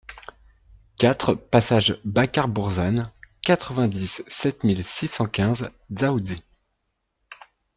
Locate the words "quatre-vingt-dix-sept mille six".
3.43-5.07